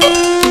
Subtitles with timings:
[0.00, 0.49] de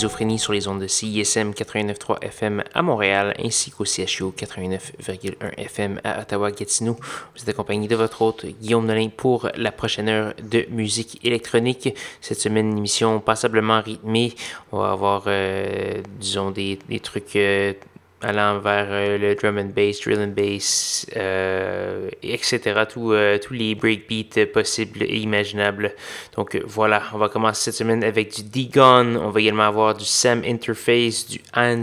[0.00, 6.22] Sur les ondes de CISM 89.3 FM à Montréal ainsi qu'au CHU 89.1 FM à
[6.22, 6.96] Ottawa-Gatineau.
[6.96, 11.94] Vous êtes accompagné de votre hôte Guillaume Nolin pour la prochaine heure de musique électronique.
[12.22, 14.34] Cette semaine, une émission passablement rythmée.
[14.72, 17.74] On va avoir, euh, disons, des, des trucs euh,
[18.22, 22.60] allant vers euh, le drum and bass, drill and bass, euh, etc.
[22.96, 25.94] Euh, tous les breakbeats possibles et imaginables.
[26.36, 29.16] Donc voilà, on va commencer cette semaine avec du D-Gun.
[29.16, 31.82] On va également avoir du Sam Interface, du Hans,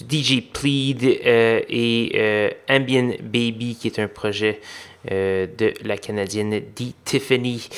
[0.00, 4.60] du DJ Plead et Ambient Baby qui est un projet
[5.08, 6.92] de la Canadienne D.
[7.04, 7.68] Tiffany.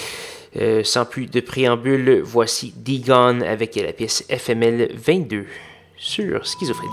[0.85, 5.47] sans plus de préambule, voici D-Gun avec la pièce FML 22
[5.97, 6.93] sur schizophrénie.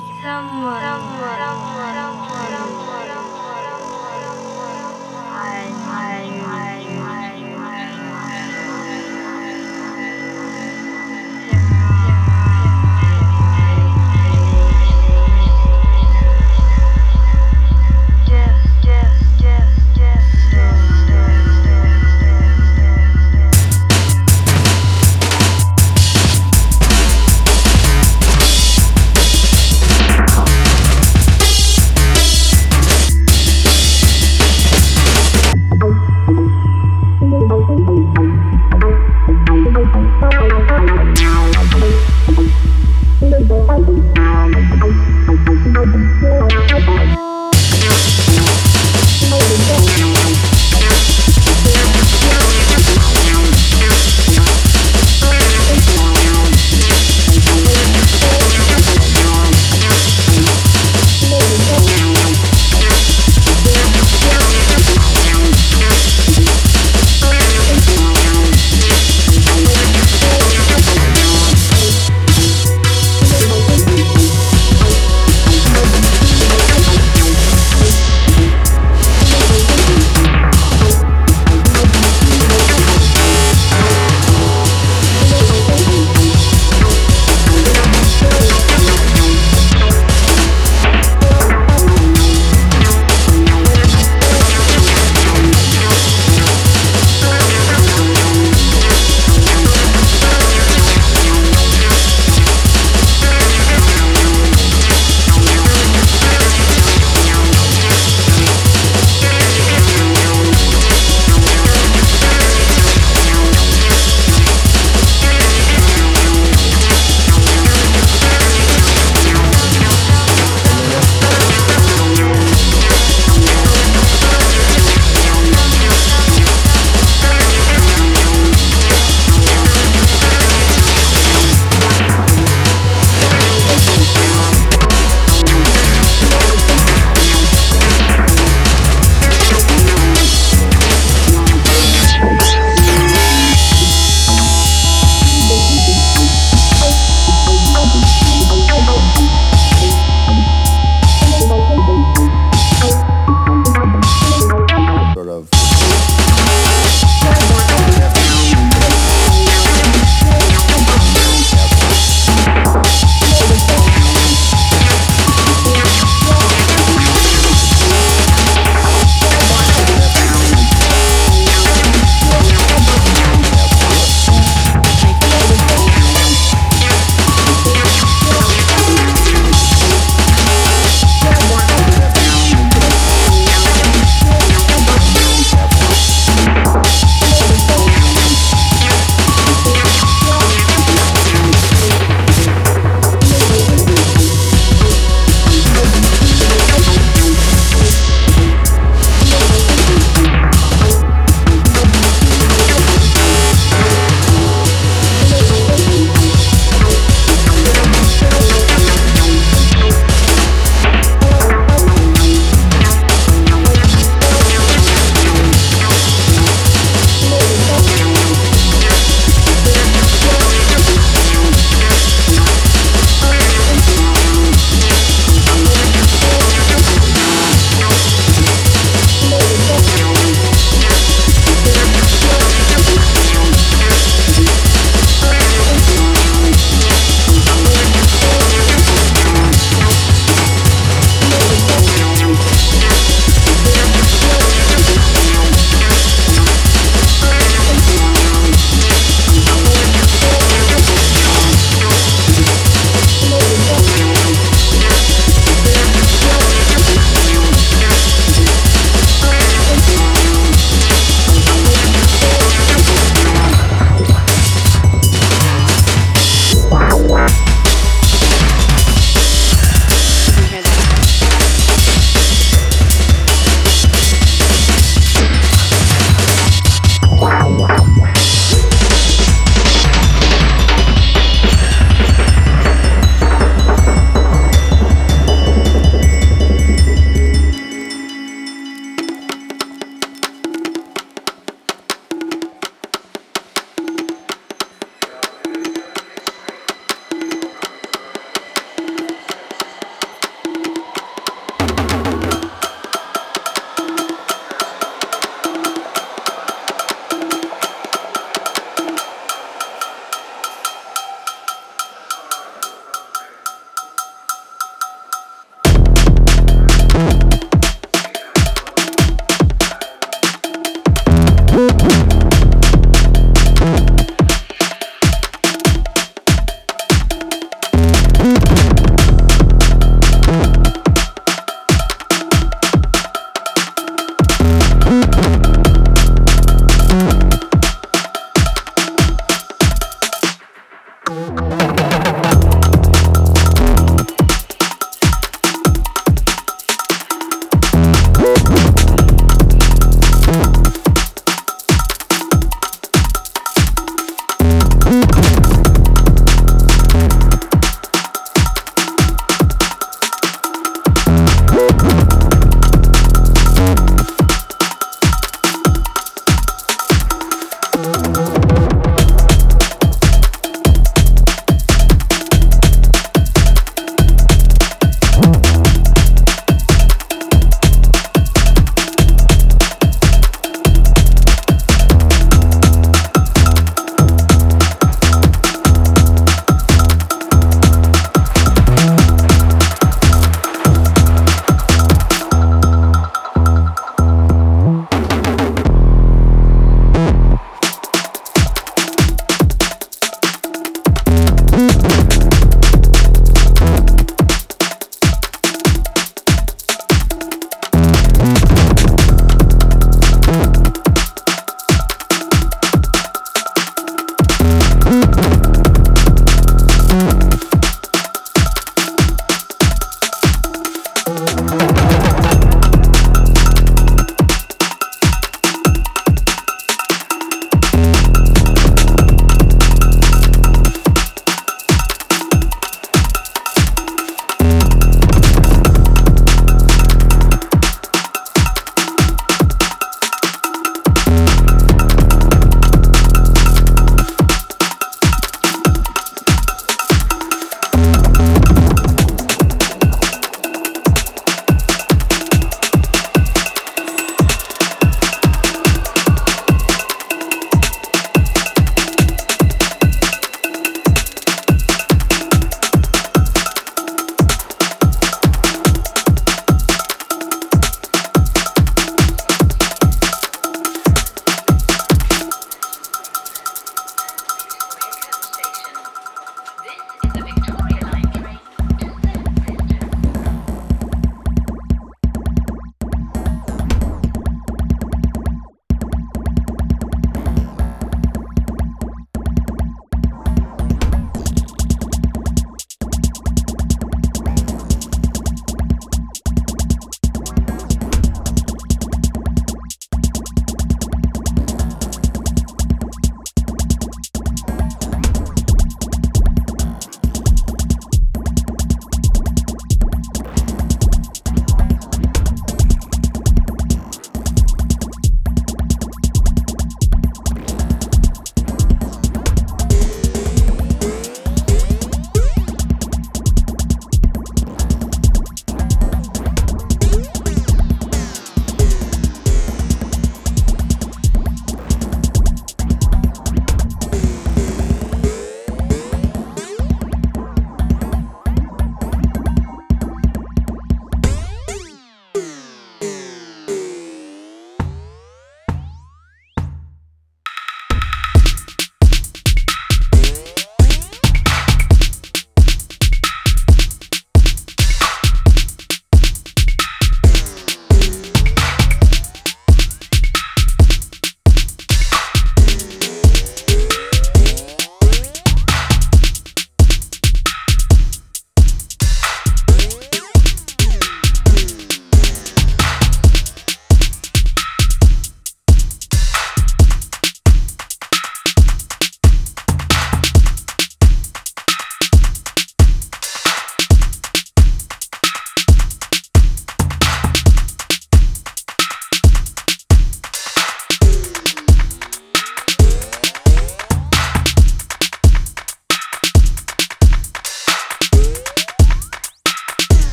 [341.10, 341.39] Mm-hmm.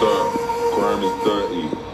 [0.00, 0.32] thug,
[0.74, 1.93] grimy 30.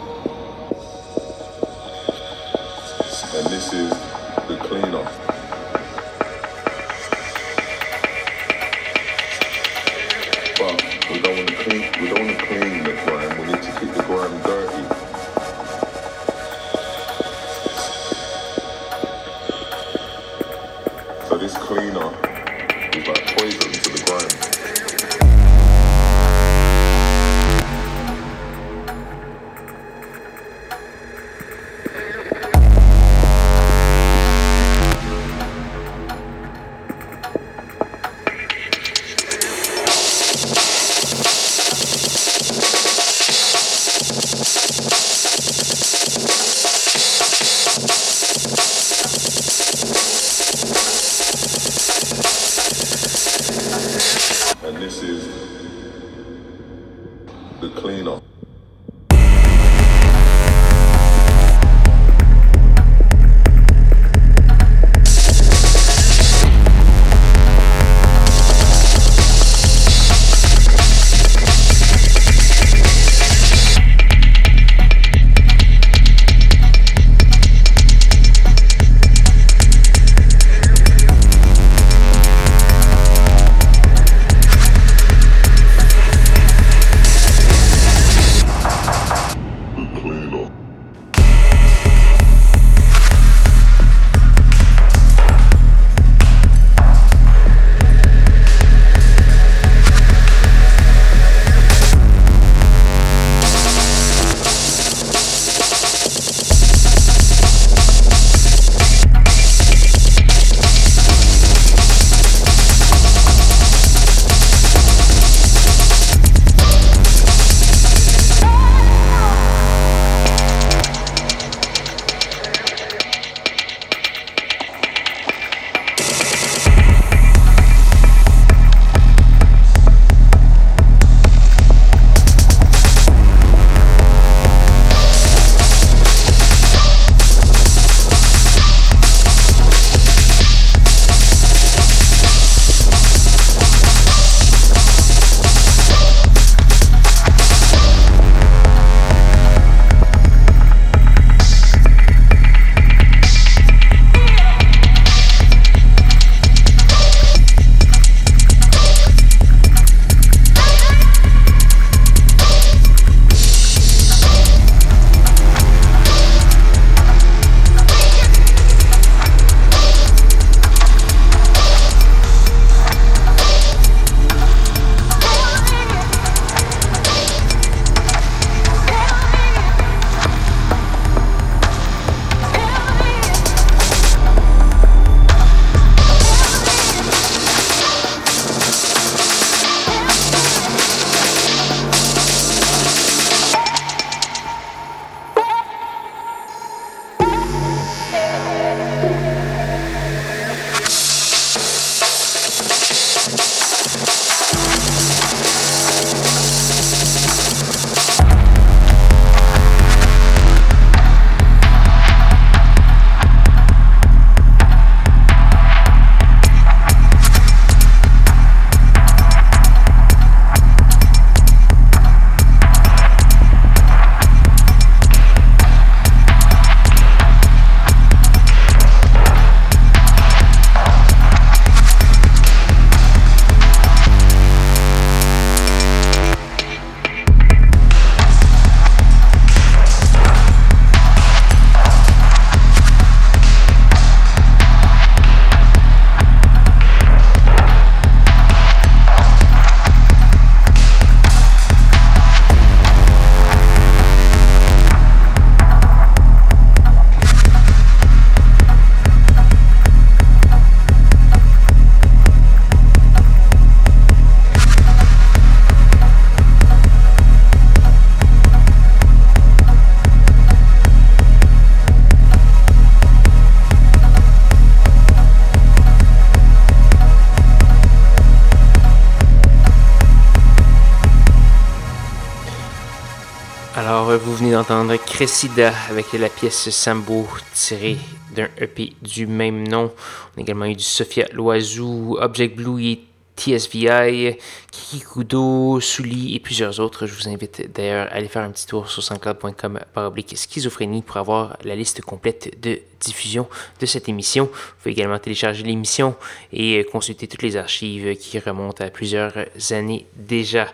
[284.61, 287.97] D'entendre Cressida avec la pièce Sambo tirée
[288.35, 289.91] d'un EP du même nom.
[290.35, 292.99] On a également eu du Sophia Loiseau, Object Blue et
[293.37, 294.37] TSVI,
[294.71, 297.07] Kikudo, Souli et plusieurs autres.
[297.07, 301.01] Je vous invite d'ailleurs à aller faire un petit tour sur soundcloud.com par oblique schizophrénie
[301.01, 303.47] pour avoir la liste complète de diffusion
[303.79, 304.45] de cette émission.
[304.45, 306.15] Vous pouvez également télécharger l'émission
[306.53, 309.33] et consulter toutes les archives qui remontent à plusieurs
[309.71, 310.67] années déjà.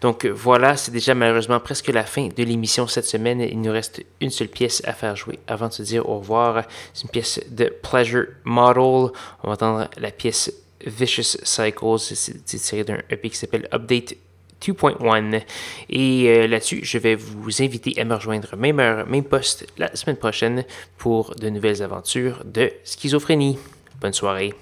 [0.00, 3.40] Donc voilà, c'est déjà malheureusement presque la fin de l'émission cette semaine.
[3.40, 6.64] Il nous reste une seule pièce à faire jouer avant de se dire au revoir.
[6.92, 9.12] C'est une pièce de Pleasure Model.
[9.42, 10.52] On va entendre la pièce
[10.84, 11.98] Vicious Cycles.
[11.98, 14.16] C'est tiré d'un EP qui s'appelle Update
[14.62, 15.42] 2.1.
[15.90, 19.94] Et euh, là-dessus, je vais vous inviter à me rejoindre même heure, même poste la
[19.94, 20.64] semaine prochaine
[20.98, 23.58] pour de nouvelles aventures de schizophrénie.
[24.00, 24.54] Bonne soirée.